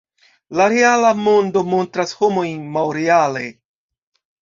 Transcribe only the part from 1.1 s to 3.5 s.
mondo montras homojn malreale.